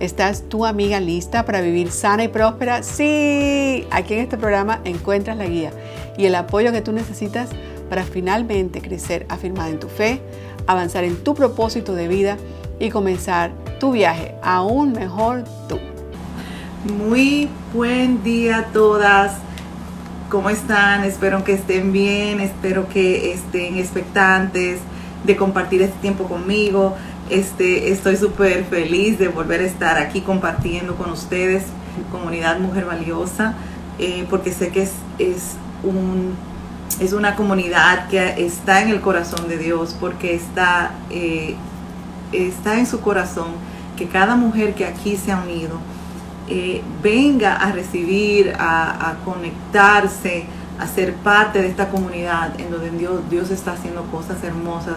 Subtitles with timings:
[0.00, 2.82] ¿Estás tu amiga lista para vivir sana y próspera?
[2.82, 5.70] Sí, aquí en este programa encuentras la guía
[6.18, 7.50] y el apoyo que tú necesitas
[7.88, 10.20] para finalmente crecer afirmada en tu fe,
[10.66, 12.36] avanzar en tu propósito de vida
[12.80, 15.78] y comenzar tu viaje aún mejor tú.
[16.92, 19.36] Muy buen día a todas.
[20.28, 21.04] ¿Cómo están?
[21.04, 24.80] Espero que estén bien, espero que estén expectantes
[25.24, 26.96] de compartir este tiempo conmigo.
[27.30, 31.64] Este, estoy súper feliz de volver a estar aquí compartiendo con ustedes,
[32.10, 33.54] comunidad Mujer Valiosa,
[33.98, 35.56] eh, porque sé que es, es
[37.00, 41.56] es una comunidad que está en el corazón de Dios, porque está, eh,
[42.32, 43.48] está en su corazón
[43.96, 45.78] que cada mujer que aquí se ha unido
[46.48, 50.44] eh, venga a recibir, a, conectarse,
[50.78, 54.96] a ser parte de esta comunidad en donde Dios, Dios está haciendo cosas hermosas,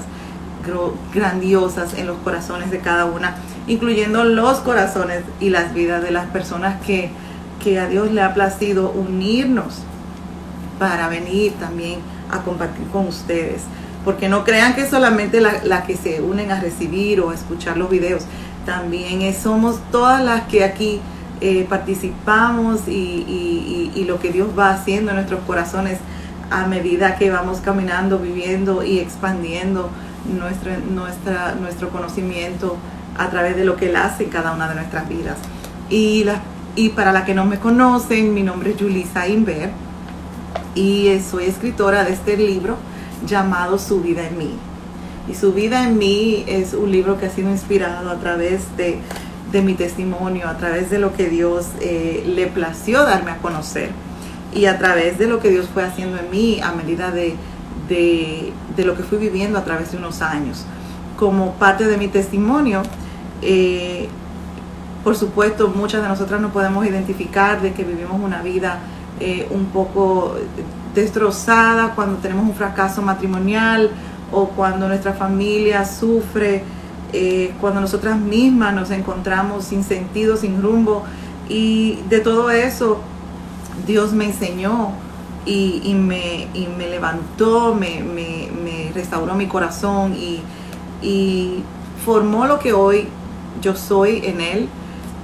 [1.13, 3.35] grandiosas en los corazones de cada una,
[3.67, 7.09] incluyendo los corazones y las vidas de las personas que,
[7.63, 9.79] que a Dios le ha placido unirnos
[10.79, 11.99] para venir también
[12.31, 13.61] a compartir con ustedes.
[14.05, 17.77] Porque no crean que solamente las la que se unen a recibir o a escuchar
[17.77, 18.23] los videos,
[18.65, 21.01] también somos todas las que aquí
[21.39, 25.99] eh, participamos y, y, lo que Dios va haciendo en nuestros corazones
[26.49, 29.89] a medida que vamos caminando, viviendo y expandiendo
[30.27, 32.77] nuestro, nuestra, nuestro conocimiento
[33.17, 35.37] a través de lo que Él hace en cada una de nuestras vidas.
[35.89, 36.41] Y, la,
[36.75, 39.71] y para la que no me conocen, mi nombre es Julissa Inver
[40.75, 42.77] y soy escritora de este libro
[43.25, 44.51] llamado Su vida en mí.
[45.27, 49.01] Y Su vida en mí es un libro que ha sido inspirado a través de,
[49.61, 53.89] mi testimonio, a través de lo que Dios eh, le plació darme a conocer
[54.53, 57.35] y a través de lo que Dios fue haciendo en mí a medida de,
[57.89, 60.65] lo que fui viviendo a través de unos años.
[61.17, 62.83] Como parte de mi testimonio,
[63.41, 64.07] eh,
[65.03, 68.79] por supuesto, muchas de nosotras nos podemos identificar de que vivimos una vida
[69.19, 70.35] eh, un poco
[70.93, 73.89] destrozada cuando tenemos un fracaso matrimonial
[74.31, 76.63] o cuando nuestra familia sufre,
[77.13, 81.03] eh, cuando nosotras mismas nos encontramos sin sentido, sin rumbo.
[81.47, 82.99] Y de todo eso
[83.85, 84.91] Dios me enseñó
[85.47, 86.47] y, me,
[86.77, 90.41] levantó, me, restauró mi corazón y,
[91.01, 91.63] y
[92.05, 93.07] formó lo que hoy
[93.61, 94.69] yo soy en Él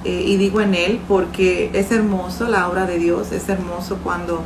[0.04, 4.42] eh, y digo en Él porque es hermoso la obra de Dios, es hermoso cuando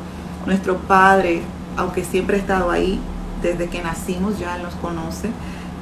[0.46, 1.42] nuestro Padre,
[1.76, 3.00] aunque siempre ha estado ahí,
[3.42, 5.30] desde que nacimos ya Él nos conoce,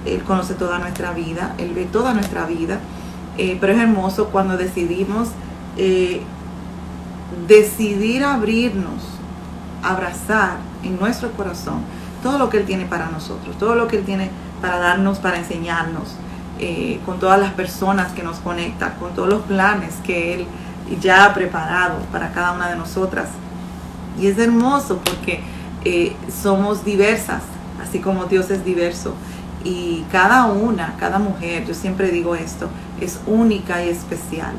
[0.07, 2.81] Él conoce toda nuestra vida, Él ve toda nuestra vida,
[3.37, 5.29] eh, pero es hermoso cuando decidimos
[5.77, 6.23] eh,
[7.47, 9.03] decidir abrirnos,
[9.91, 11.81] abrazar en nuestro corazón
[12.23, 14.31] todo lo que Él tiene para nosotros, todo lo que Él tiene
[14.61, 16.17] para darnos, para enseñarnos.
[16.59, 20.47] Eh, con todas las personas que nos conecta, con todos los planes que Él
[21.03, 23.29] ya ha preparado para cada una de nosotras.
[24.19, 25.43] Y es hermoso porque
[25.85, 27.43] eh, somos diversas,
[27.83, 29.15] así como Dios es diverso.
[29.65, 32.71] Y cada una, cada mujer, yo siempre digo esto,
[33.03, 34.55] es única y especial.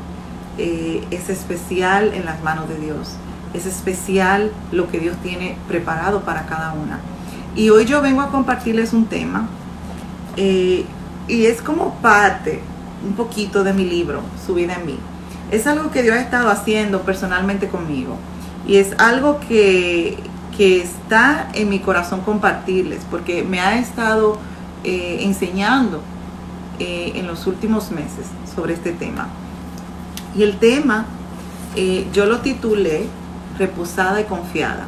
[0.56, 3.14] Eh, es especial en las manos de Dios.
[3.54, 7.00] Es especial lo que Dios tiene preparado para cada una.
[7.56, 9.48] Y hoy yo vengo a compartirles un tema
[10.36, 10.86] y
[11.28, 12.60] es como parte
[13.06, 14.98] un poquito de mi libro, Su vida en mí.
[15.50, 18.16] Es algo que Dios ha estado haciendo personalmente conmigo.
[18.66, 20.18] Y es algo que,
[20.58, 24.38] está en mi corazón compartirles, porque me ha estado
[24.82, 26.00] eh, enseñando
[26.80, 28.26] eh, en los últimos meses
[28.56, 29.28] sobre este tema.
[30.36, 31.06] Y el tema,
[31.76, 33.06] eh, yo lo titulé
[33.58, 34.86] Reposada y Confiada.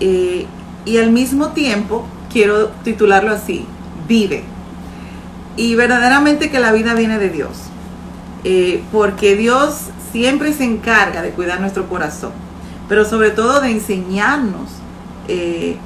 [0.00, 3.66] y al mismo tiempo, quiero titularlo así,
[4.08, 4.44] Vive
[5.56, 7.50] y verdaderamente que la vida viene de Dios.
[8.44, 12.32] Eh, porque Dios siempre se encarga de cuidar nuestro corazón,
[12.88, 14.68] pero sobre todo de enseñarnos
[15.28, 15.76] eh,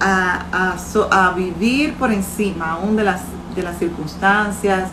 [0.00, 0.76] a,
[1.10, 3.22] a, vivir por encima aún de las,
[3.56, 4.90] de las circunstancias,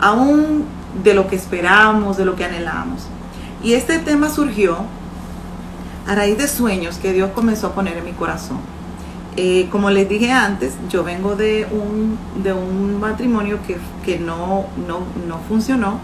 [0.00, 0.64] aún
[1.02, 3.06] de lo que esperamos, de lo que anhelamos.
[3.62, 4.84] Y este tema surgió
[6.06, 8.58] a raíz de sueños que Dios comenzó a poner en mi corazón.
[9.36, 13.58] Eh, como les dije antes, yo vengo de un, de un matrimonio
[14.04, 15.98] que, no, no, funcionó.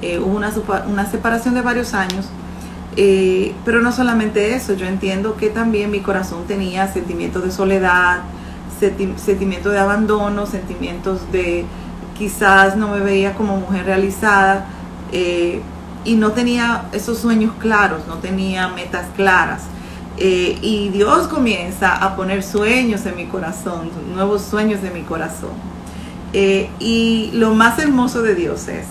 [0.00, 0.52] Eh, hubo una,
[0.88, 2.28] una, separación de varios años
[2.96, 8.20] Eh, pero no solamente eso, yo entiendo que también mi corazón tenía sentimientos de soledad,
[9.16, 11.64] sentimientos de abandono, sentimientos de
[12.18, 14.66] quizás no me veía como mujer realizada
[15.12, 15.60] eh,
[16.04, 19.62] y no tenía esos sueños claros, no tenía metas claras.
[20.18, 25.50] Eh, y Dios comienza a poner sueños en mi corazón, nuevos sueños en mi corazón.
[26.32, 28.86] y lo más hermoso de Dios es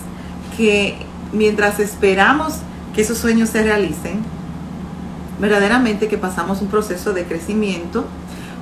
[0.56, 0.96] que
[1.32, 2.58] mientras esperamos
[2.94, 4.22] que esos sueños se realicen,
[5.40, 8.04] verdaderamente que pasamos un proceso de crecimiento,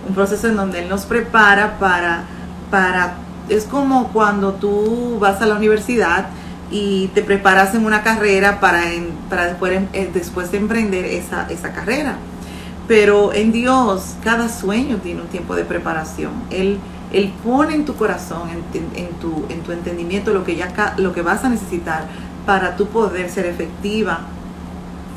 [0.09, 2.25] un proceso en donde Él nos prepara para,
[2.71, 3.17] para
[3.51, 6.29] es como cuando tú vas a la universidad
[6.71, 8.85] y te preparas en una carrera para,
[9.29, 12.17] para después, eh, después de emprender esa, esa carrera.
[12.87, 16.33] Pero en Dios, cada sueño tiene un tiempo de preparación.
[16.51, 16.79] Él,
[17.13, 21.23] él pone en tu corazón, en, tu, en tu entendimiento lo que, ya, lo que
[21.23, 22.05] vas a necesitar
[22.47, 24.21] para tú poder ser efectiva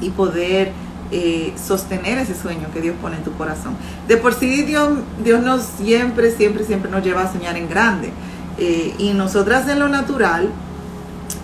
[0.01, 0.71] y poder
[1.11, 3.75] eh, sostener ese sueño que Dios pone en tu corazón.
[4.07, 8.11] De por sí Dios, Dios nos siempre, siempre, siempre nos lleva a soñar en grande.
[8.57, 10.49] Eh, y nosotras en lo natural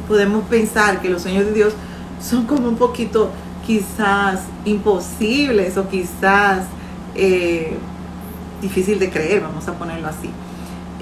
[0.10, 1.74] podemos pensar que los sueños de Dios
[2.22, 3.32] son como un poquito
[3.66, 6.66] quizás imposibles o quizás
[7.16, 7.78] eh,
[8.62, 10.30] difícil de creer, vamos a ponerlo así.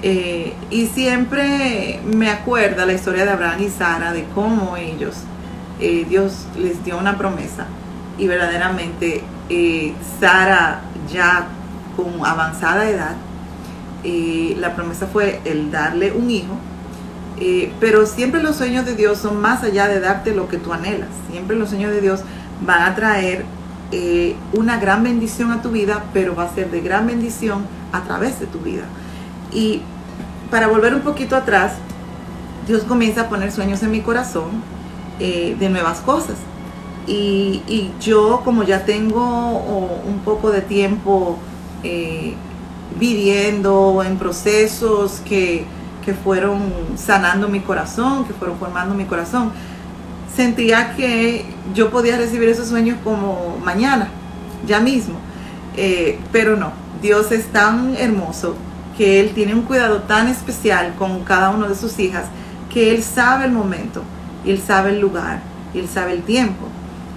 [0.00, 5.16] Eh, y siempre me acuerda la historia de Abraham y Sara, de cómo ellos,
[5.80, 7.66] eh, Dios les dio una promesa
[8.16, 10.82] y verdaderamente eh, Sara
[11.12, 11.48] ya
[11.96, 13.16] con avanzada edad,
[14.04, 16.56] la promesa fue el darle un hijo,
[17.80, 21.08] pero siempre los sueños de Dios son más allá de darte lo que tú anhelas,
[21.30, 22.20] siempre los sueños de Dios
[22.64, 23.44] van a traer
[24.52, 28.40] una gran bendición a tu vida, pero va a ser de gran bendición a través
[28.40, 28.84] de tu vida.
[29.52, 29.82] Y
[30.50, 31.72] para volver un poquito atrás,
[32.66, 34.62] Dios comienza a poner sueños en mi corazón
[35.20, 36.36] eh, de nuevas cosas.
[37.06, 39.22] Y, yo, como ya tengo
[40.06, 41.38] un poco de tiempo
[41.82, 42.34] eh,
[43.00, 45.64] viviendo en procesos que,
[46.08, 49.52] que fueron sanando mi corazón, que fueron formando mi corazón,
[50.34, 51.44] sentía que
[51.74, 54.08] yo podía recibir esos sueños como mañana,
[54.66, 55.16] ya mismo.
[55.76, 56.72] Eh, pero no,
[57.02, 58.56] Dios es tan hermoso
[58.96, 62.24] que Él tiene un cuidado tan especial con cada uno de sus hijas
[62.72, 64.02] que Él sabe el momento,
[64.46, 65.42] Él sabe el lugar,
[65.74, 66.68] Él sabe el tiempo.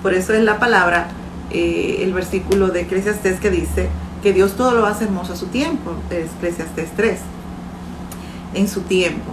[0.04, 1.08] Por eso es la palabra,
[1.50, 3.88] eh, el versículo de Eclesiastes que dice
[4.22, 7.20] que Dios todo lo hace hermoso a su tiempo, es Eclesiastes 3,
[8.53, 9.31] en su tiempo.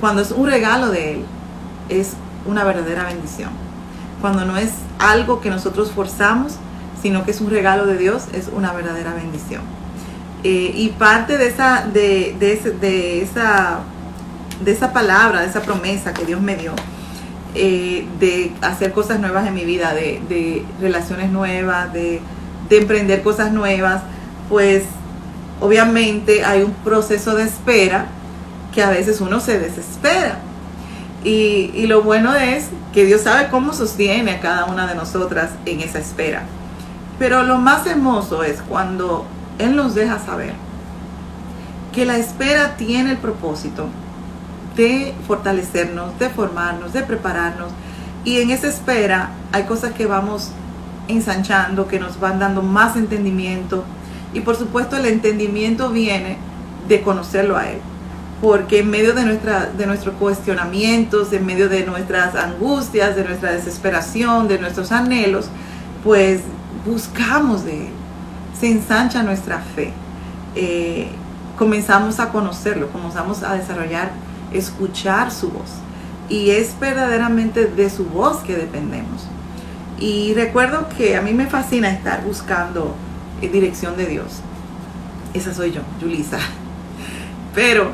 [0.00, 1.24] Cuando es un regalo de Él,
[1.88, 2.12] es
[2.46, 3.50] una verdadera bendición.
[4.20, 6.54] Cuando no es algo que nosotros forzamos,
[7.00, 9.62] sino que es un regalo de Dios, es una verdadera bendición.
[10.44, 12.52] Eh, y parte de esa, de, de,
[13.22, 13.80] esa,
[14.64, 16.72] de esa palabra, de esa promesa que Dios me dio,
[17.54, 22.20] eh, de hacer cosas nuevas en mi vida, de, relaciones nuevas, de,
[22.70, 24.02] emprender cosas nuevas,
[24.48, 24.84] pues
[25.60, 28.06] obviamente hay un proceso de espera
[28.78, 30.38] que a veces uno se desespera.
[31.24, 35.50] Y, y, lo bueno es que Dios sabe cómo sostiene a cada una de nosotras
[35.66, 36.44] en esa espera.
[37.18, 39.26] Pero lo más hermoso es cuando
[39.58, 40.52] él nos deja saber
[41.92, 43.88] que la espera tiene el propósito
[44.76, 47.72] de fortalecernos, de formarnos, de prepararnos.
[48.24, 50.52] Y en esa espera hay cosas que vamos
[51.08, 53.82] ensanchando, que nos van dando más entendimiento.
[54.32, 56.38] Y por supuesto el entendimiento viene
[56.86, 57.80] de conocerlo a Él.
[58.40, 63.52] Porque en medio de, nuestra, de nuestros cuestionamientos, en medio de nuestras angustias, de nuestra
[63.52, 65.48] desesperación, de nuestros anhelos,
[66.04, 66.42] pues
[66.86, 67.92] buscamos de Él
[68.58, 69.92] se ensancha nuestra fe.
[70.54, 71.08] Eh,
[71.56, 74.10] comenzamos a conocerlo, comenzamos a desarrollar,
[74.52, 75.70] escuchar su voz.
[76.28, 79.26] Y es verdaderamente de su voz que dependemos.
[79.98, 82.94] Y recuerdo que a mí me fascina estar buscando
[83.40, 84.40] eh, dirección de Dios.
[85.34, 86.38] Esa soy yo, Julisa.
[87.54, 87.90] Pero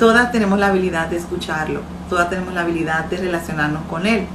[0.00, 4.26] todas tenemos la habilidad de escucharlo, todas tenemos la habilidad de relacionarnos con Él.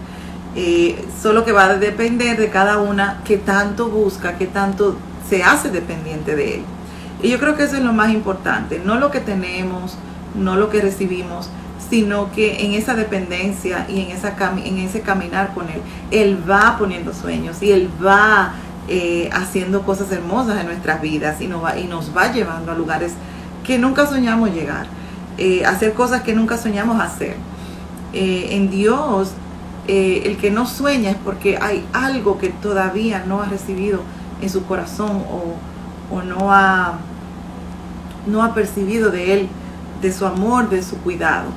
[0.55, 4.95] Eh, solo que va a depender de cada una que tanto busca, que tanto
[5.27, 6.61] se hace dependiente de Él.
[7.21, 9.97] Y yo creo que eso es lo más importante, no lo que tenemos,
[10.35, 11.49] no lo que recibimos,
[11.89, 15.81] sino que en esa dependencia y en ese caminar con Él,
[16.11, 18.53] Él va poniendo sueños y Él va
[18.87, 22.75] eh, haciendo cosas hermosas en nuestras vidas y nos va, y nos va llevando a
[22.75, 23.13] lugares
[23.65, 24.87] que nunca soñamos llegar,
[25.37, 27.35] eh, hacer cosas que nunca soñamos hacer.
[28.13, 29.31] Eh, en Dios,
[29.87, 33.99] el que no sueña es porque hay algo que todavía no ha recibido
[34.41, 35.23] en su corazón
[36.11, 36.97] o, no, ha,
[38.25, 39.49] no ha percibido de él,
[40.01, 41.47] de su amor, de su cuidado.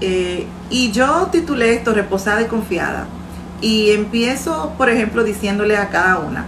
[0.00, 3.06] Eh, y yo titulé esto Reposada y Confiada.
[3.60, 6.46] Y empiezo, por ejemplo, diciéndole a cada una,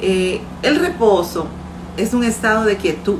[0.00, 1.46] eh, el reposo
[1.98, 3.18] es un estado de quietud.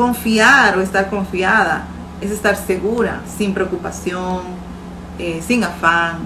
[0.00, 1.84] Confiar o estar confiada
[2.22, 4.40] es estar segura, sin preocupación,
[5.18, 6.20] eh, sin afán.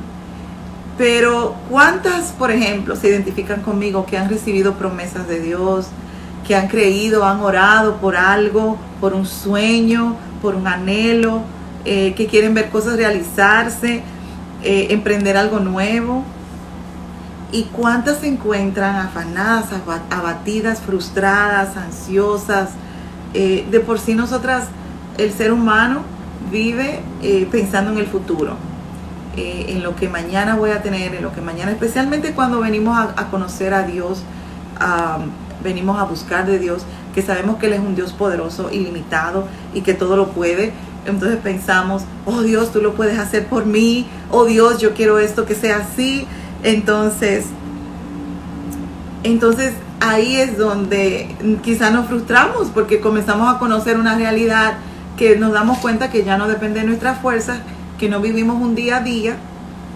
[0.97, 5.87] Pero ¿cuántas, por ejemplo, se identifican conmigo que han recibido promesas de Dios,
[6.47, 11.43] que han creído, han orado por algo, por un sueño, por un anhelo,
[11.85, 14.04] eh, que quieren ver cosas realizarse,
[14.62, 16.23] eh, emprender algo nuevo?
[17.50, 19.66] ¿Y cuántas se encuentran afanadas,
[20.11, 22.71] abatidas, frustradas, ansiosas?
[23.35, 24.69] De por sí nosotras
[25.19, 26.03] el ser humano
[26.50, 28.57] vive eh, pensando en el futuro,
[29.37, 32.97] eh, en lo que mañana voy a tener, en lo que mañana, especialmente cuando venimos
[32.97, 34.23] a, conocer a Dios,
[35.62, 36.83] venimos a buscar de Dios,
[37.14, 40.73] que sabemos que Él es un Dios poderoso, ilimitado y que todo lo puede.
[41.07, 45.45] Entonces pensamos, oh Dios, tú lo puedes hacer por mí, oh Dios, yo quiero esto
[45.45, 46.26] que sea así.
[46.62, 47.47] Entonces,
[49.23, 54.75] entonces ahí es donde quizá nos frustramos porque comenzamos a conocer una realidad
[55.17, 57.61] que nos damos cuenta que ya no depende de nuestras fuerzas,
[57.99, 59.37] que no vivimos un día a día,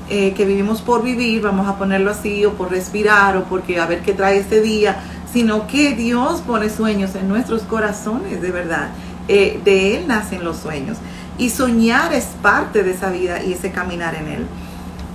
[0.08, 3.86] eh, que vivimos por vivir, vamos a ponerlo así, o por respirar, o porque a
[3.86, 4.96] ver qué trae este día,
[5.32, 8.90] sino que Dios pone sueños en nuestros corazones, de verdad.
[9.26, 10.96] Eh, de Él nacen los sueños.
[11.36, 14.46] Y soñar es parte de esa vida y ese caminar en Él.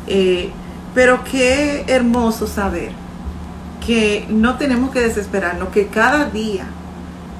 [0.07, 0.51] Eh,
[0.93, 3.02] pero qué hermoso saber
[3.85, 6.65] que no tenemos que desesperarnos, que cada día,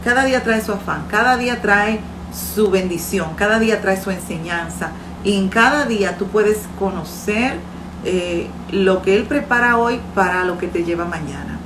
[0.04, 2.00] cada día trae su afán, cada día trae
[2.34, 4.92] su bendición, cada día trae su enseñanza
[5.24, 7.58] y en cada día tú puedes conocer
[8.04, 11.58] eh, lo que Él prepara hoy para lo que te lleva mañana.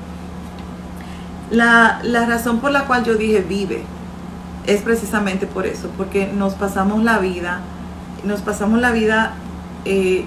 [1.50, 3.84] La, razón por la cual yo dije vive
[4.68, 7.62] es precisamente por eso, porque nos pasamos la vida,
[8.26, 9.34] nos pasamos la vida
[9.86, 10.26] eh,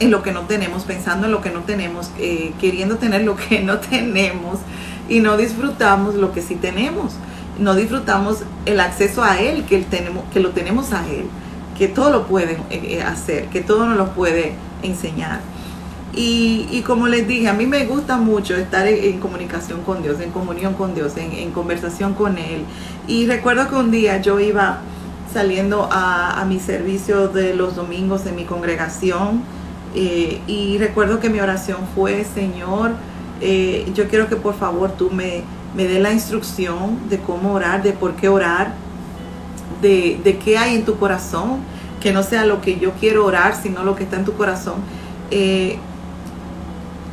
[0.00, 3.36] en lo que no tenemos, pensando en lo que no tenemos, eh, queriendo tener lo
[3.36, 4.58] que no tenemos
[5.08, 7.14] y no disfrutamos lo que sí tenemos
[7.58, 11.26] no disfrutamos el acceso a Él, que, tenemos, que lo tenemos a Él,
[11.76, 15.40] que todo lo puede eh, eh, hacer, que todo nos lo puede enseñar.
[16.14, 20.30] Y, como les dije, a mí me gusta mucho estar en, comunicación con Dios, en
[20.30, 22.64] comunión con Dios, en, conversación con Él.
[23.08, 24.80] Y recuerdo que un día yo iba
[25.32, 29.42] saliendo a, mi servicio de los domingos en mi congregación
[29.94, 32.92] eh, y recuerdo que mi oración fue, Señor,
[33.94, 35.42] yo quiero que por favor tú me
[35.74, 38.74] me dé la instrucción de cómo orar, de por qué orar,
[39.80, 41.60] de, qué hay en tu corazón,
[42.00, 44.74] que no sea lo que yo quiero orar, sino lo que está en tu corazón.
[45.30, 45.78] Eh,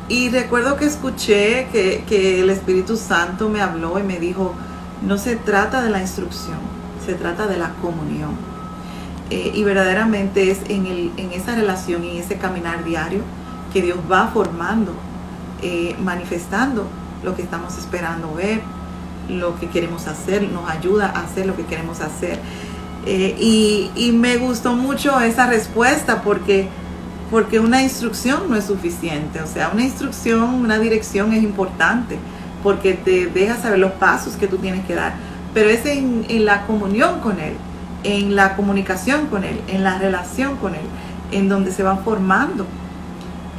[0.09, 4.53] y recuerdo que escuché que, el Espíritu Santo me habló y me dijo,
[5.05, 6.57] no se trata de la instrucción,
[7.05, 8.48] se trata de la comunión.
[9.29, 13.21] Eh, y verdaderamente es en, el, en esa relación y en ese caminar diario
[13.71, 14.93] que Dios va formando,
[15.61, 16.87] eh, manifestando
[17.23, 18.61] lo que estamos esperando ver,
[19.29, 22.39] lo que queremos hacer, nos ayuda a hacer lo que queremos hacer.
[23.05, 23.35] Eh,
[23.95, 26.67] y, me gustó mucho esa respuesta porque,
[27.31, 29.41] porque una instrucción no es suficiente.
[29.41, 32.17] O sea, una instrucción, una dirección es importante
[32.63, 35.13] porque te deja saber los pasos que tú tienes que dar.
[35.53, 37.53] Pero es en, la comunión con Él,
[38.03, 40.85] en la comunicación con Él, en la relación con Él,
[41.31, 42.65] en donde se va formando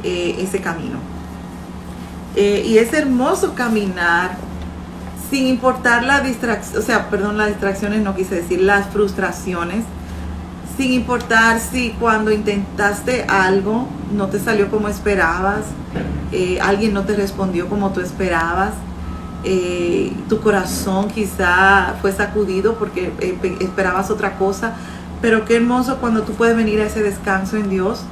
[0.03, 0.97] eh, ese camino.
[2.35, 4.37] Eh, y es hermoso caminar
[5.29, 9.85] sin importar la distracción, o sea, perdón, las distracciones no quise decir, las frustraciones,
[10.77, 15.65] sin importar si cuando intentaste algo no te salió como esperabas,
[16.31, 18.71] eh, alguien no te respondió como tú esperabas,
[19.43, 23.11] eh, tu corazón quizá fue sacudido porque
[23.59, 24.73] esperabas otra cosa,
[25.21, 28.05] pero qué hermoso cuando tú puedes venir a ese descanso en Dios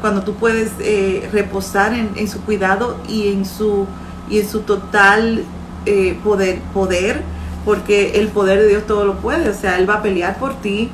[0.00, 3.86] cuando tú puedes eh, reposar en, su cuidado y en su,
[4.30, 5.44] y en su total
[5.86, 7.22] eh, poder, poder,
[7.64, 10.54] porque el poder de Dios todo lo puede, o sea, Él va a pelear por
[10.60, 10.90] ti,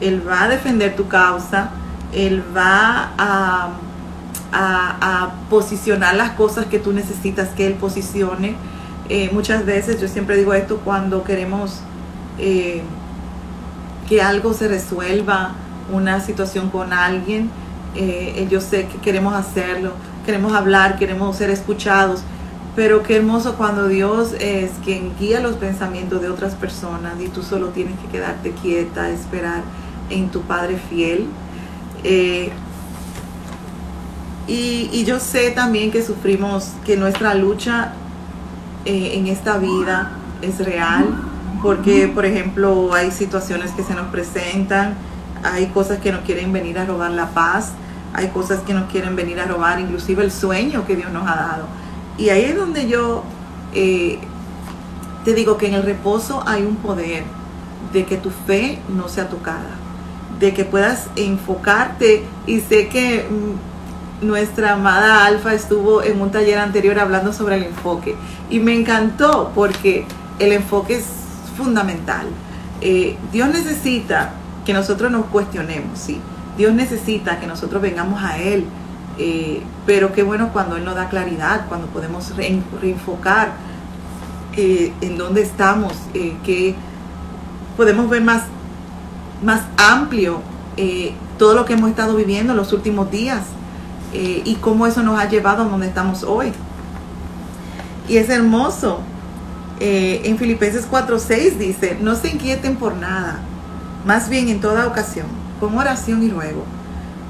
[0.00, 1.70] Él va a defender tu causa,
[2.12, 3.70] Él va a,
[4.52, 8.56] a, posicionar las cosas que tú necesitas que Él posicione.
[9.08, 11.80] Eh, muchas veces, yo siempre digo esto, cuando queremos
[12.36, 15.54] que algo se resuelva,
[15.92, 17.50] una situación con alguien,
[17.94, 19.92] eh, yo sé que queremos hacerlo,
[20.24, 22.20] queremos hablar, queremos ser escuchados,
[22.74, 27.42] pero qué hermoso cuando Dios es quien guía los pensamientos de otras personas y tú
[27.42, 29.62] solo tienes que quedarte quieta, esperar
[30.10, 31.26] en tu Padre fiel.
[32.04, 32.50] Eh,
[34.46, 37.94] y, yo sé también que sufrimos, que nuestra lucha
[38.86, 40.12] eh, en esta vida
[40.42, 41.06] es real,
[41.62, 44.94] porque por ejemplo hay situaciones que se nos presentan,
[45.42, 47.72] hay cosas que nos quieren venir a robar la paz,
[48.14, 51.34] hay cosas que nos quieren venir a robar, inclusive el sueño que Dios nos ha
[51.34, 51.66] dado.
[52.16, 53.24] Y ahí es donde yo
[53.74, 54.18] eh,
[55.24, 57.24] te digo que en el reposo hay un poder
[57.92, 59.76] de que tu fe no sea tocada,
[60.38, 63.75] de que puedas enfocarte y sé que mm,
[64.20, 68.16] nuestra amada Alfa estuvo en un taller anterior hablando sobre el enfoque
[68.48, 70.06] y me encantó porque
[70.38, 71.04] el enfoque es
[71.56, 72.26] fundamental.
[72.80, 74.32] Eh, Dios necesita
[74.64, 76.20] que nosotros nos cuestionemos, sí.
[76.56, 78.64] Dios necesita que nosotros vengamos a Él,
[79.18, 82.34] eh, pero qué bueno cuando Él nos da claridad, cuando podemos
[82.80, 83.52] reenfocar
[84.56, 85.92] eh, en dónde estamos,
[86.44, 86.74] que
[87.76, 88.44] podemos ver más,
[89.42, 90.40] más amplio
[91.38, 93.42] todo lo que hemos estado viviendo en los últimos días
[94.44, 96.52] y cómo eso nos ha llevado a donde estamos hoy.
[98.08, 99.00] Y es hermoso
[99.78, 103.40] eh, en Filipenses 4:6 dice, no se inquieten por nada,
[104.06, 105.26] más bien en toda ocasión,
[105.60, 106.64] con oración y ruego,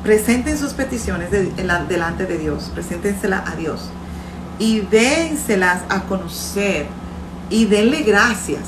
[0.05, 3.91] presenten sus peticiones delante de Dios, preséntenselas a Dios
[4.61, 6.87] y dénselas a conocer
[7.51, 8.63] y denle gracias.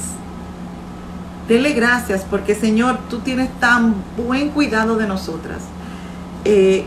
[1.47, 5.61] Denle gracias porque Señor, tú tienes tan buen cuidado de nosotras.
[6.45, 6.85] Eh,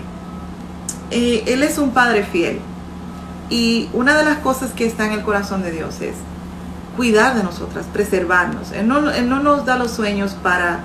[1.11, 2.59] eh, él es un Padre fiel.
[3.49, 6.15] Y una de las cosas que está en el corazón de Dios es
[6.95, 8.71] cuidar de nosotras, preservarnos.
[8.71, 10.79] Él no, no nos da los sueños para,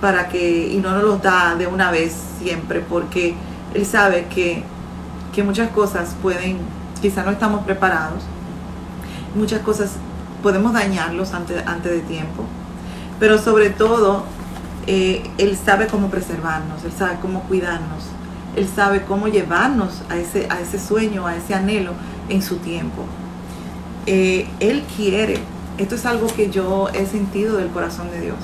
[0.00, 3.34] para que, y no nos los da de una vez siempre, porque
[3.74, 4.62] Él sabe que,
[5.34, 6.58] que muchas cosas pueden,
[7.00, 8.22] quizá no estamos preparados,
[9.34, 9.92] muchas cosas
[10.42, 12.44] podemos dañarlos antes, antes de tiempo,
[13.18, 14.24] pero sobre todo
[14.86, 18.04] eh, Él sabe cómo preservarnos, Él sabe cómo cuidarnos,
[18.56, 21.92] Él sabe cómo llevarnos a ese, a ese sueño, a ese anhelo
[22.28, 23.04] en su tiempo.
[24.06, 25.38] Eh, él quiere,
[25.78, 28.38] esto es algo que yo he sentido del corazón de Dios,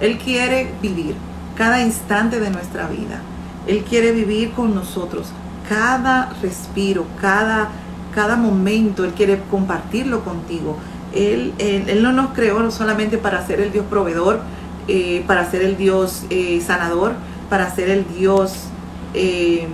[0.00, 1.14] Él quiere vivir
[1.56, 3.20] cada instante de nuestra vida.
[3.66, 5.28] Él quiere vivir con nosotros
[5.68, 7.68] cada respiro, cada,
[8.14, 9.04] cada momento.
[9.04, 10.78] Él quiere compartirlo contigo.
[11.12, 14.40] Él, él, no nos creó solamente para ser el Dios proveedor,
[14.88, 17.12] eh, para ser el Dios eh, sanador,
[17.50, 18.69] para ser el Dios
[19.12, 19.68] que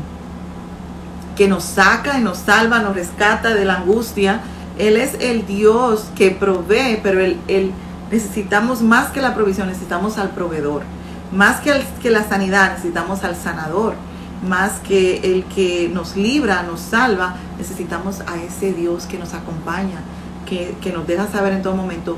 [1.48, 4.40] nos saca y nos salva, nos rescata de la angustia,
[4.78, 7.72] él es el Dios que provee, pero él,
[8.10, 10.82] necesitamos más que la provisión, necesitamos al proveedor.
[11.32, 13.94] Más que, que la sanidad, necesitamos al sanador.
[14.46, 20.00] Más que el que nos libra, nos salva, necesitamos a ese Dios que nos acompaña,
[20.46, 22.16] que, nos deja saber en todo momento,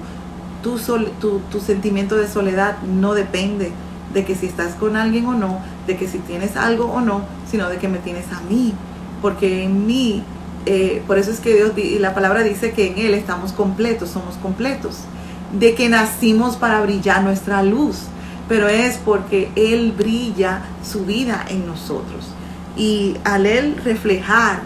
[0.63, 3.73] tu sentimiento de soledad no depende
[4.15, 7.23] de que si estás con alguien o no, de que si tienes algo o no,
[7.51, 8.73] sino de que me tienes a mí.
[9.21, 10.23] Porque en mí
[10.71, 14.11] eh, por eso es que Dios y la palabra dice que en Él estamos completos,
[14.11, 14.99] somos completos,
[15.59, 18.03] de que nacimos para brillar nuestra luz,
[18.51, 22.27] pero es porque Él brilla su vida en nosotros.
[22.77, 24.61] Y al Él reflejar,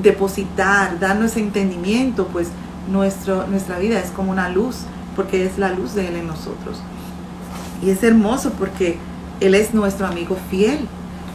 [0.00, 2.48] depositar, darnos entendimiento, pues
[2.88, 4.84] nuestro, nuestra vida es como una luz,
[5.16, 6.80] porque es la luz de Él en nosotros.
[7.82, 8.96] Y es hermoso porque
[9.40, 10.78] Él es nuestro amigo fiel.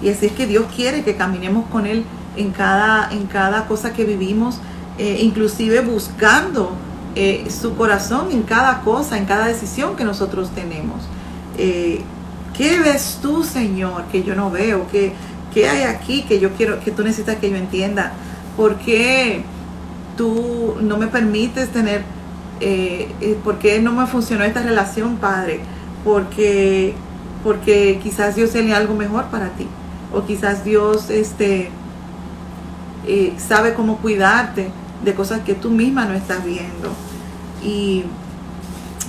[0.01, 2.05] Y así es que Dios quiere que caminemos con Él
[2.37, 4.59] en cada, en cada cosa que vivimos,
[4.97, 6.71] eh, inclusive buscando
[7.15, 11.03] eh, su corazón en cada cosa, en cada decisión que nosotros tenemos.
[11.57, 12.01] Eh,
[12.55, 14.87] ¿Qué ves tú, Señor, que yo no veo?
[14.91, 15.13] ¿Qué,
[15.53, 18.13] ¿Qué, hay aquí que yo quiero, que tú necesitas que yo entienda?
[18.55, 19.43] ¿Por qué
[20.15, 22.03] tú no me permites tener,
[23.43, 25.61] por qué no me funcionó esta relación, Padre?
[26.07, 26.93] Porque,
[27.43, 29.67] porque quizás Dios tiene algo mejor para ti.
[30.13, 31.69] O quizás Dios, este,
[33.05, 34.71] eh, sabe cómo cuidarte
[35.03, 36.93] de cosas que tú misma no estás viendo.
[37.61, 38.05] Y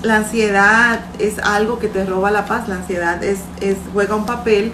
[0.02, 2.66] la ansiedad es algo que te roba la paz.
[2.66, 3.42] La ansiedad es,
[3.92, 4.72] juega un papel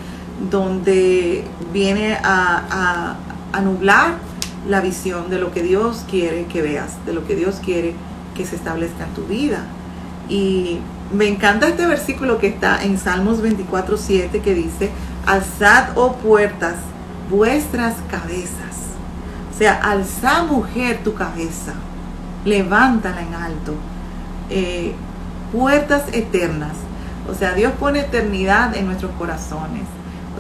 [0.51, 3.17] donde viene a,
[3.53, 4.15] a, nublar
[4.67, 7.95] la visión de lo que Dios quiere que veas, de lo que Dios quiere
[8.35, 9.65] que se establezca en tu vida.
[10.31, 10.79] Y
[11.15, 14.91] me encanta este versículo que está en Salmos 24, 7 que dice,
[15.27, 16.75] alzad, oh puertas,
[17.31, 18.75] vuestras cabezas
[19.55, 21.75] o sea, alza mujer tu cabeza,
[22.45, 23.75] levántala en alto.
[24.51, 24.93] Eh,
[25.53, 26.73] puertas eternas.
[27.31, 29.85] O sea, Dios pone eternidad en nuestros corazones.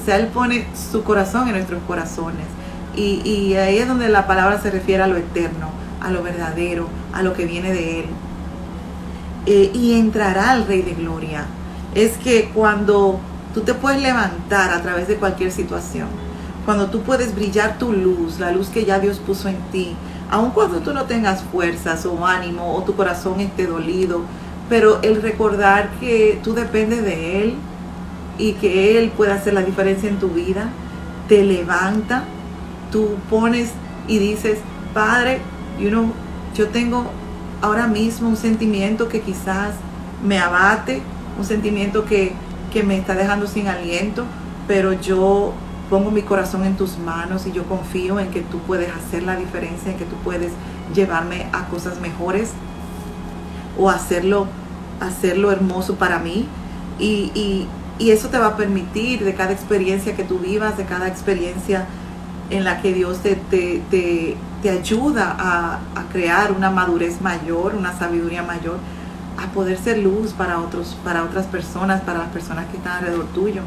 [0.00, 2.46] O sea, Él pone su corazón en nuestros corazones.
[2.96, 5.68] Y, ahí es donde la palabra se refiere a lo eterno,
[6.00, 8.06] a lo verdadero, a lo que viene de Él.
[9.46, 11.44] Eh, y entrará el Rey de Gloria.
[11.94, 13.20] Es que cuando
[13.52, 16.08] tú te puedes levantar a través de cualquier situación,
[16.64, 19.94] cuando tú puedes brillar tu luz, la luz que ya Dios puso en ti,
[20.30, 24.22] aun cuando tú no tengas fuerzas o ánimo o tu corazón esté dolido,
[24.70, 27.54] pero el recordar que tú dependes de Él
[28.38, 30.70] y que Él puede hacer la diferencia en tu vida,
[31.28, 32.24] te levanta,
[32.90, 33.70] tú pones
[34.08, 34.58] y dices,
[34.94, 35.40] Padre,
[35.78, 36.12] you know,
[36.54, 37.10] yo tengo
[37.64, 39.70] ahora mismo un sentimiento que quizás
[40.22, 41.00] me abate,
[41.38, 42.34] un sentimiento que,
[42.70, 44.26] que me está dejando sin aliento,
[44.68, 45.54] pero yo
[45.88, 49.36] pongo mi corazón en tus manos y yo confío en que tú puedes hacer la
[49.36, 50.52] diferencia, en que tú puedes
[50.94, 52.50] llevarme a cosas mejores
[53.78, 54.46] o hacerlo,
[55.00, 56.46] hacerlo hermoso para mí.
[56.98, 57.66] Y,
[57.98, 61.86] eso te va a permitir de cada experiencia que tú vivas, de cada experiencia
[62.50, 64.36] en la que Dios te, te, te,
[64.70, 68.78] ayuda a, a, crear una madurez mayor, una sabiduría mayor,
[69.36, 73.26] a poder ser luz para, otros, para otras personas, para las personas que están alrededor
[73.26, 73.62] tuyo.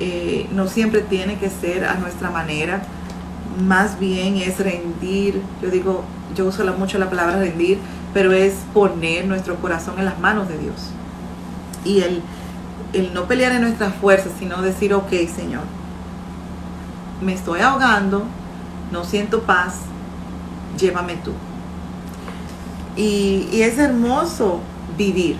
[0.00, 2.82] Eh, no siempre tiene que ser a nuestra manera,
[3.66, 6.04] más bien es rendir, yo digo,
[6.36, 7.78] yo uso mucho la palabra rendir,
[8.14, 10.90] pero es poner nuestro corazón en las manos de Dios.
[11.84, 12.22] Y el,
[12.92, 15.62] el no pelear en nuestras fuerzas, sino decir, ok Señor,
[17.20, 18.24] me estoy ahogando,
[18.92, 19.74] no siento paz,
[20.78, 21.32] llévame tú.
[22.96, 24.60] Y, es hermoso
[24.96, 25.36] vivir,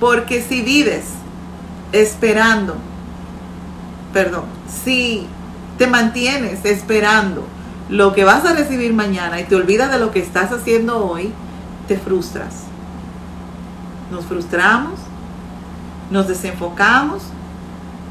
[0.00, 1.04] porque si vives
[1.92, 2.76] esperando
[4.12, 4.44] perdón,
[4.84, 5.26] si
[5.76, 7.44] te mantienes esperando
[7.88, 11.32] lo que vas a recibir mañana y te olvidas de lo que estás haciendo hoy,
[11.86, 12.64] te frustras.
[14.10, 14.94] Nos frustramos,
[16.10, 17.22] nos desenfocamos.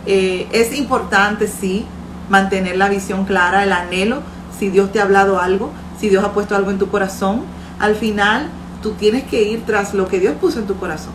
[0.06, 1.86] Eh, es importante, sí,
[2.30, 4.22] mantener la visión clara, el anhelo,
[4.58, 7.44] si Dios te ha hablado algo, si Dios ha puesto algo en tu corazón.
[7.80, 8.50] Al final,
[8.82, 11.14] tú tienes que ir tras lo que Dios puso en tu corazón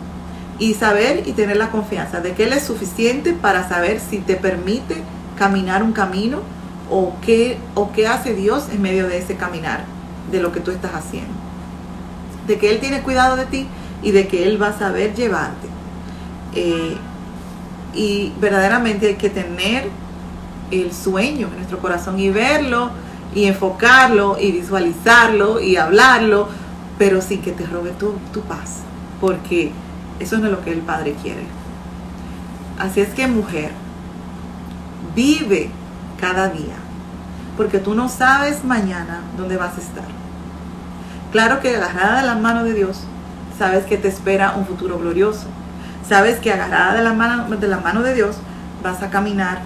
[0.59, 4.35] y saber y tener la confianza de que Él es suficiente para saber si te
[4.35, 5.01] permite
[5.37, 6.41] caminar un camino
[6.89, 9.85] o qué, o qué hace Dios en medio de ese caminar,
[10.31, 11.33] de lo que tú estás haciendo.
[12.47, 13.67] De que Él tiene cuidado de ti
[14.03, 15.67] y de que Él va a saber llevarte.
[16.55, 16.97] Eh,
[17.95, 19.89] y verdaderamente hay que tener
[20.71, 22.91] el sueño en nuestro corazón y verlo
[23.35, 26.47] y enfocarlo y visualizarlo y hablarlo,
[26.97, 28.79] pero sin que te robe tu, tu paz.
[29.19, 29.71] Porque
[30.19, 31.43] eso no es lo que el Padre quiere.
[32.79, 33.71] Así es que mujer,
[35.15, 35.69] vive
[36.19, 36.75] cada día,
[37.57, 40.05] porque tú no sabes mañana dónde vas a estar.
[41.31, 43.03] Claro que agarrada de las manos de Dios,
[43.57, 45.47] sabes que te espera un futuro glorioso.
[46.07, 48.35] Sabes que agarrada de la mano de, la mano de Dios
[48.83, 49.61] vas a caminar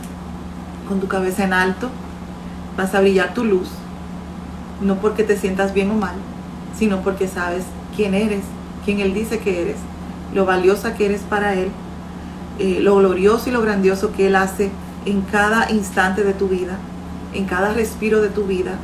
[0.87, 1.89] con tu cabeza en alto,
[2.75, 3.69] vas a brillar tu luz,
[4.81, 6.15] no porque te sientas bien o mal,
[6.77, 7.63] sino porque sabes
[7.95, 8.43] quién eres,
[8.85, 9.77] quién Él dice que eres
[10.33, 11.69] lo valiosa que eres para Él,
[12.59, 14.71] eh, lo glorioso y lo grandioso que Él hace
[15.05, 16.77] en cada instante de tu vida,
[17.33, 18.75] en cada respiro de tu vida,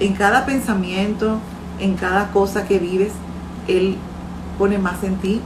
[0.00, 1.38] en cada pensamiento,
[1.80, 3.12] en cada cosa que vives,
[3.68, 3.96] Él
[4.58, 5.40] pone más en ti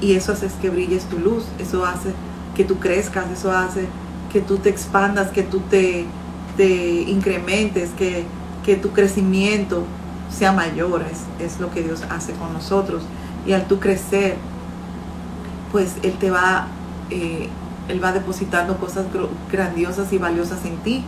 [0.00, 2.12] y eso hace que brilles tu luz, eso hace
[2.56, 3.86] que tú crezcas, eso hace
[4.32, 6.04] que tú te expandas, que tú te,
[6.56, 8.24] te incrementes, que,
[8.64, 9.84] que tu crecimiento
[10.30, 13.02] sea mayor, es, es lo que Dios hace con nosotros.
[13.46, 14.36] Y al tú crecer,
[15.72, 16.68] pues Él te va,
[17.10, 17.48] eh,
[17.88, 19.06] Él va depositando cosas
[19.50, 21.04] grandiosas y valiosas en ti.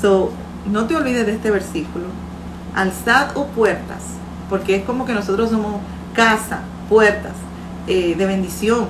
[0.00, 0.30] So,
[0.70, 2.06] no te olvides de este versículo.
[2.74, 4.02] Alzad o puertas,
[4.48, 5.80] porque es como que nosotros somos
[6.14, 7.34] casa, puertas
[7.86, 8.86] eh, de bendición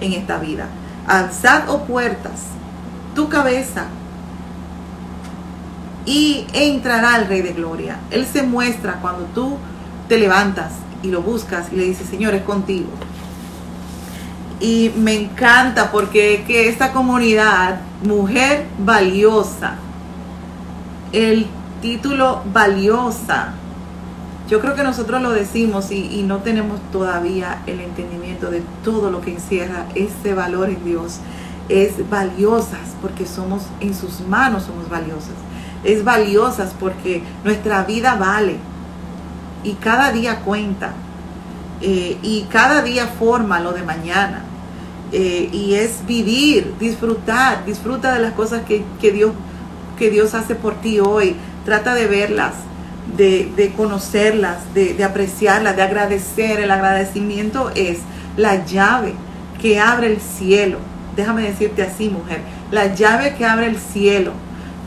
[0.00, 0.68] en esta vida.
[1.06, 2.46] Alzad o puertas,
[3.16, 3.86] tu cabeza
[6.04, 7.98] y entrará el Rey de Gloria.
[8.12, 9.56] Él se muestra cuando tú
[10.08, 10.70] te levantas
[11.02, 12.90] y lo buscas y le dices, Señor, es contigo
[14.60, 19.76] y me encanta porque que esta comunidad, Mujer Valiosa,
[21.12, 21.46] el
[21.82, 23.52] título valiosa,
[24.48, 29.20] yo creo que nosotros lo decimos y, no tenemos todavía el entendimiento de todo lo
[29.20, 31.18] que encierra ese valor en Dios.
[31.68, 35.34] Es valiosas porque somos en sus manos, somos valiosas.
[35.84, 38.56] Es valiosas porque nuestra vida vale
[39.64, 40.92] y cada día cuenta.
[41.80, 44.42] Eh, y cada día forma lo de mañana.
[45.12, 49.32] Eh, y es vivir, disfrutar, disfruta de las cosas que, Dios,
[49.98, 51.36] que Dios hace por ti hoy.
[51.64, 52.54] Trata de verlas,
[53.16, 56.60] de, conocerlas, de, de, apreciarlas, de agradecer.
[56.60, 57.98] El agradecimiento es
[58.36, 59.14] la llave
[59.60, 60.78] que abre el cielo.
[61.16, 64.32] Déjame decirte así, mujer, la llave que abre el cielo.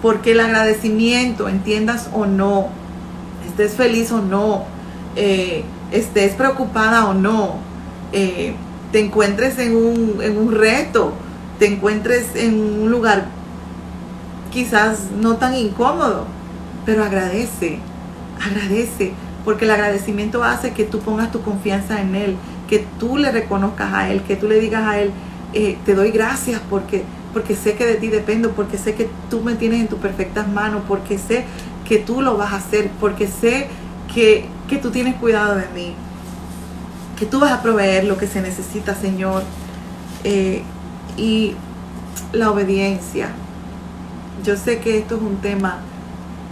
[0.01, 2.67] Porque el agradecimiento, entiendas o no,
[3.45, 4.63] estés feliz o no,
[5.15, 7.55] eh, estés preocupada o no,
[8.13, 8.53] eh,
[8.91, 11.13] te encuentres en un, en un reto,
[11.57, 13.25] te encuentres en un lugar
[14.51, 16.25] quizás no tan incómodo,
[16.85, 17.79] pero agradece,
[18.43, 19.13] agradece,
[19.45, 22.35] porque el agradecimiento hace que tú pongas tu confianza en Él,
[22.67, 25.11] que tú le reconozcas a Él, que tú le digas a Él,
[25.53, 29.41] eh, te doy gracias porque porque sé que de ti dependo, porque sé que tú
[29.41, 31.45] me tienes en tus perfectas manos, porque sé
[31.87, 33.67] que tú lo vas a hacer, porque sé
[34.13, 35.93] que, que tú tienes cuidado de mí,
[37.19, 39.43] que tú vas a proveer lo que se necesita, Señor.
[40.23, 40.63] Eh,
[41.17, 41.53] y
[42.33, 43.29] la obediencia.
[44.43, 45.79] Yo sé que esto es un tema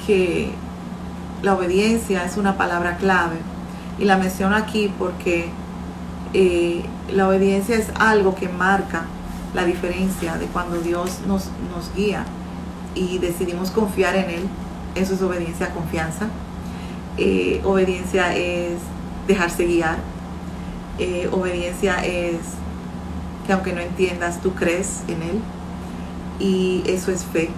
[0.06, 0.52] que
[1.42, 3.38] la obediencia es una palabra clave
[4.00, 5.50] y la menciono aquí porque
[6.34, 9.06] eh, la obediencia es algo que marca
[9.54, 12.26] la diferencia de cuando Dios nos, nos guía
[12.96, 14.50] y decidimos confiar en Él.
[14.96, 16.28] Eso es obediencia, confianza.
[17.18, 18.78] Eh, obediencia es
[19.28, 19.98] dejarse guiar.
[21.00, 22.38] Eh, obediencia es
[23.46, 25.42] que aunque no entiendas, tú crees en Él.
[26.40, 27.50] Y eso es fe.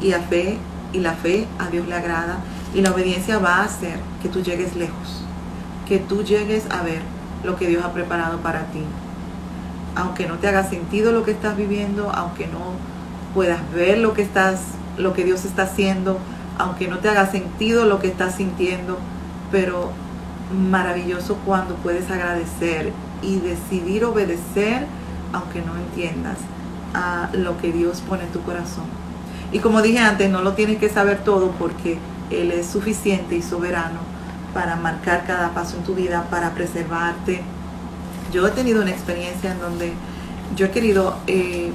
[0.00, 0.58] Y a fe,
[0.92, 2.38] y la fe a Dios le agrada.
[2.74, 5.24] Y la obediencia va a hacer que tú llegues lejos.
[5.86, 8.82] Que tú llegues a ver lo que Dios ha preparado para ti.
[9.94, 12.72] Aunque no te haga sentido lo que estás viviendo, aunque no
[13.34, 14.60] puedas ver lo que estás,
[14.96, 16.18] lo que Dios está haciendo,
[16.58, 18.98] aunque no te haga sentido lo que estás sintiendo,
[19.50, 19.90] pero
[20.70, 24.86] maravilloso cuando puedes agradecer y decidir obedecer
[25.32, 26.38] aunque no entiendas
[26.94, 28.84] a lo que Dios pone en tu corazón.
[29.52, 31.98] Y como dije antes, no lo tienes que saber todo porque
[32.30, 34.07] Él es suficiente y soberano
[34.54, 37.42] para marcar cada paso en tu vida, para preservarte.
[38.32, 39.92] Yo he tenido una experiencia en donde
[40.56, 41.72] yo he querido eh,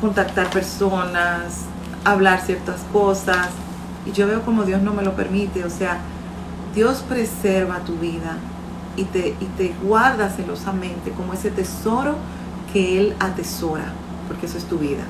[0.00, 1.64] contactar personas,
[2.04, 3.48] hablar ciertas cosas,
[4.06, 5.64] y yo veo como Dios no me lo permite.
[5.64, 5.98] O sea,
[6.74, 8.36] Dios preserva tu vida
[8.96, 12.16] y te, y te guarda celosamente como ese tesoro
[12.72, 13.92] que Él atesora,
[14.26, 15.02] porque eso es tu vida.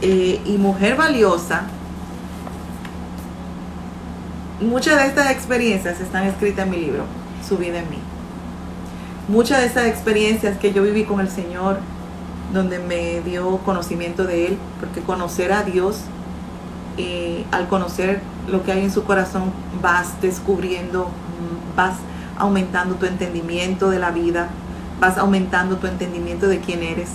[0.00, 1.62] Eh, y mujer valiosa,
[4.60, 7.04] muchas de estas experiencias están escritas en mi libro,
[7.46, 7.98] Su vida en mí.
[9.28, 11.78] Muchas de estas experiencias que yo viví con el Señor,
[12.52, 16.00] donde me dio conocimiento de Él, porque conocer a Dios,
[16.96, 21.10] eh, al conocer lo que hay en su corazón, vas descubriendo,
[21.76, 21.94] vas
[22.38, 24.48] aumentando tu entendimiento de la vida,
[24.98, 27.10] vas aumentando tu entendimiento de quién eres,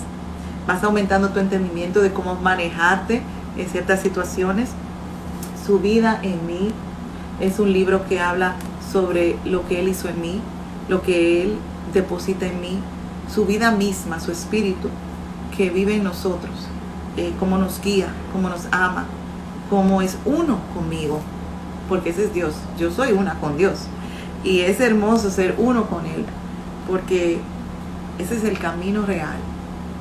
[0.66, 3.22] vas aumentando tu entendimiento de cómo manejarte
[3.56, 4.70] en ciertas situaciones.
[5.66, 6.72] Su vida en mí
[7.40, 8.56] es un libro que habla
[8.92, 10.40] sobre lo que Él hizo en mí,
[10.88, 11.56] lo que Él
[11.92, 12.78] deposita en mí,
[13.32, 14.88] su vida misma, su espíritu
[15.56, 16.52] que vive en nosotros,
[17.16, 19.06] eh, cómo nos guía, cómo nos ama,
[19.70, 21.20] cómo es uno conmigo,
[21.88, 23.86] porque ese es Dios, yo soy una con Dios.
[24.42, 26.24] Y es hermoso ser uno con Él,
[26.86, 27.38] porque
[28.18, 29.36] ese es el camino real.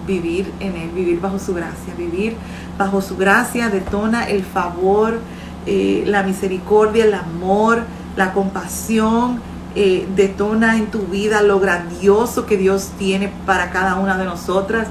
[0.05, 1.93] Vivir en Él, vivir bajo su gracia.
[1.97, 2.35] Vivir
[2.77, 5.19] bajo su gracia detona el favor,
[5.65, 7.83] eh, la misericordia, el amor,
[8.15, 9.41] la compasión.
[9.75, 14.87] Eh, detona en tu vida lo grandioso que Dios tiene para cada una de nosotras.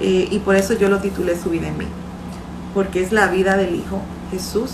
[0.00, 1.86] Eh, y por eso yo lo titulé Su vida en mí.
[2.74, 4.70] Porque es la vida del Hijo Jesús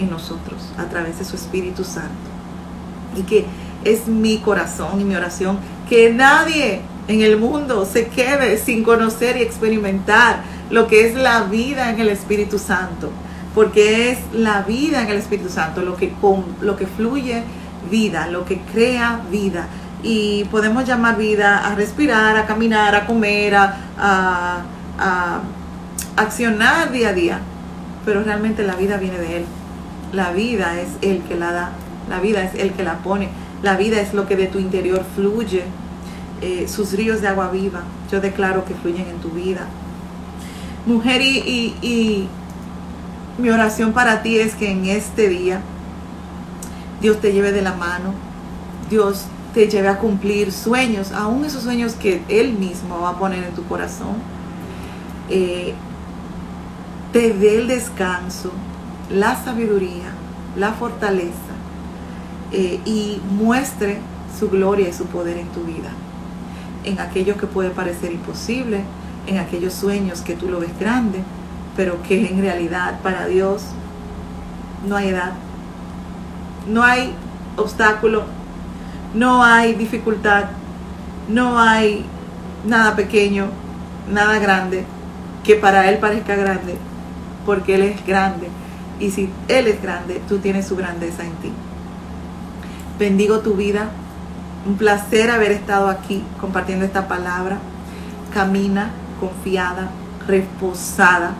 [0.00, 2.10] en nosotros, a través de su Espíritu Santo.
[3.16, 3.46] Y que
[3.84, 5.58] es mi corazón y mi oración
[5.88, 11.44] que nadie en el mundo se quede sin conocer y experimentar lo que es la
[11.44, 13.10] vida en el Espíritu Santo,
[13.54, 16.12] porque es la vida en el Espíritu Santo lo que,
[16.60, 17.42] lo que fluye
[17.90, 19.66] vida, lo que crea vida.
[20.02, 23.74] Y podemos llamar vida a respirar, a caminar, a comer, a,
[24.98, 25.40] a
[26.16, 27.40] accionar día a día,
[28.04, 29.44] pero realmente la vida viene de Él.
[30.12, 31.72] La vida es el que la da,
[32.08, 33.28] la vida es el que la pone,
[33.62, 35.64] la vida es lo que de tu interior fluye
[36.42, 39.60] eh, sus ríos de agua viva, yo declaro que fluyen en tu vida.
[40.86, 42.28] Mujer, y,
[43.38, 45.60] mi oración para ti es que en este día
[47.00, 48.14] Dios te lleve de la mano,
[48.90, 53.44] Dios te lleve a cumplir sueños, aún esos sueños que Él mismo va a poner
[53.44, 54.16] en tu corazón.
[55.28, 55.74] Eh,
[57.12, 58.52] te dé el descanso,
[59.10, 60.12] la sabiduría,
[60.56, 61.32] la fortaleza
[62.52, 64.00] eh, y muestre
[64.38, 65.90] su gloria y su poder en tu vida
[66.84, 68.82] en aquello que puede parecer imposible,
[69.26, 71.20] en aquellos sueños que tú lo ves grande,
[71.76, 73.64] pero que en realidad para Dios
[74.86, 75.32] no hay edad,
[76.68, 77.14] no hay
[77.56, 78.24] obstáculo,
[79.14, 80.44] no hay dificultad,
[81.28, 82.04] no hay
[82.66, 83.46] nada pequeño,
[84.10, 84.84] nada grande,
[85.44, 86.76] que para Él parezca grande,
[87.44, 88.48] porque Él es grande.
[89.00, 91.52] Y si Él es grande, tú tienes su grandeza en ti.
[92.98, 93.88] Bendigo tu vida,
[94.66, 97.58] un placer haber estado aquí compartiendo esta palabra.
[98.32, 99.90] Camina confiada,
[100.26, 101.32] reposada,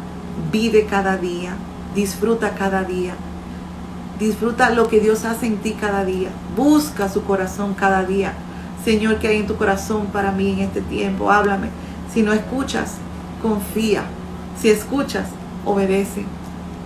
[0.51, 1.55] vive cada día,
[1.95, 3.15] disfruta cada día.
[4.19, 6.29] Disfruta lo que Dios hace en ti cada día.
[6.57, 8.35] Busca su corazón cada día.
[8.85, 11.31] Señor, ¿qué hay en tu corazón para mí en este tiempo?
[11.31, 11.69] Háblame.
[12.13, 12.97] Si no escuchas,
[13.41, 14.05] confía.
[14.61, 15.29] Si escuchas,
[15.65, 16.25] obedece.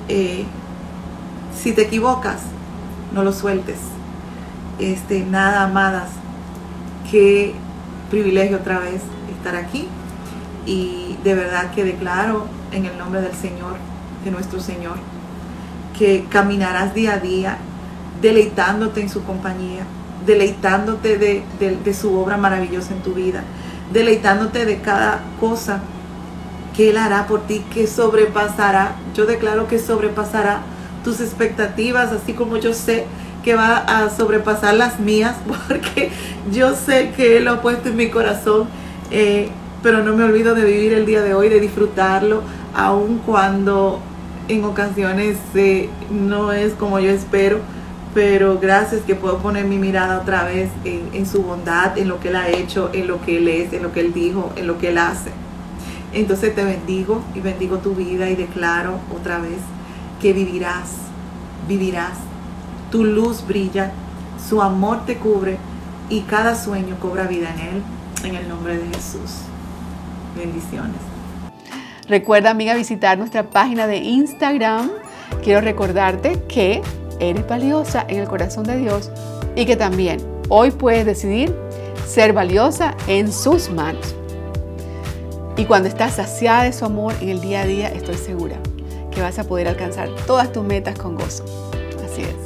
[0.08, 0.44] Eh,
[1.54, 2.40] si te equivocas,
[3.12, 3.78] no lo sueltes.
[4.78, 6.08] Este, nada, amadas,
[7.10, 7.54] qué
[8.10, 9.02] privilegio otra vez
[9.36, 9.88] estar aquí.
[10.64, 13.76] Y de verdad que declaro en el nombre del Señor,
[14.24, 14.96] de nuestro Señor,
[15.98, 17.58] que caminarás día a día
[18.20, 19.84] deleitándote en su compañía,
[20.26, 23.42] deleitándote de, su obra maravillosa en tu vida,
[23.92, 25.80] deleitándote de cada cosa
[26.76, 30.60] que Él hará por ti, que sobrepasará, yo declaro que sobrepasará
[31.02, 33.06] tus expectativas, así como yo sé
[33.42, 35.36] que va a sobrepasar las mías,
[35.68, 36.10] porque
[36.52, 38.68] yo sé que Él lo ha puesto en mi corazón,
[39.10, 39.48] eh,
[39.82, 42.42] pero no me olvido de vivir el día de hoy, de disfrutarlo,
[42.76, 44.00] aun cuando
[44.48, 47.60] en ocasiones eh, no es como yo espero,
[48.14, 52.20] pero gracias que puedo poner mi mirada otra vez en, en, su bondad, en lo
[52.20, 54.66] que Él ha hecho, en lo que Él es, en lo que Él dijo, en
[54.66, 55.30] lo que Él hace.
[56.12, 59.58] Entonces te bendigo y bendigo tu vida y declaro otra vez
[60.20, 60.90] que vivirás,
[61.66, 62.18] vivirás.
[62.90, 63.90] Tu luz brilla,
[64.48, 65.56] su amor te cubre
[66.10, 67.82] y cada sueño cobra vida en Él,
[68.22, 69.40] en el nombre de Jesús.
[70.36, 71.05] Bendiciones.
[72.08, 74.90] Recuerda, amiga, visitar nuestra página de Instagram.
[75.42, 76.80] Quiero recordarte que
[77.18, 79.10] eres valiosa en el corazón de Dios
[79.56, 81.52] y que también hoy puedes decidir
[82.06, 84.14] ser valiosa en sus manos.
[85.56, 88.56] Y cuando estás saciada de su amor en el día a día, estoy segura
[89.10, 91.44] que vas a poder alcanzar todas tus metas con gozo.
[92.04, 92.36] Así es.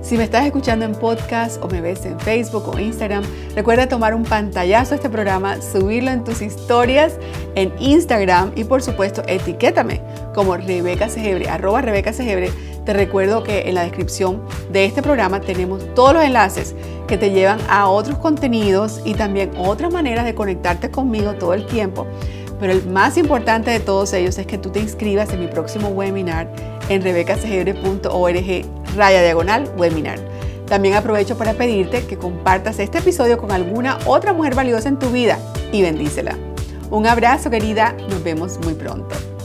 [0.00, 3.24] Si me estás escuchando en podcast o me ves en Facebook o Instagram,
[3.56, 7.18] recuerda tomar un pantallazo a este programa, subirlo en tus historias
[7.56, 10.00] en Instagram y por supuesto etiquétame
[10.34, 12.50] como Rebeca Segebre, arroba Rebeca Segebre.
[12.84, 16.76] Te recuerdo que en la descripción de este programa tenemos todos los enlaces
[17.08, 21.66] que te llevan a otros contenidos y también otras maneras de conectarte conmigo todo el
[21.66, 22.06] tiempo.
[22.60, 25.88] Pero el más importante de todos ellos es que tú te inscribas en mi próximo
[25.88, 26.48] webinar
[26.88, 28.64] en rebecasegebre.org
[28.96, 30.18] raya diagonal webinar.
[30.66, 35.10] También aprovecho para pedirte que compartas este episodio con alguna otra mujer valiosa en tu
[35.10, 35.38] vida
[35.72, 36.45] y bendícela.
[36.90, 39.35] Un abrazo querida, nos vemos muy pronto.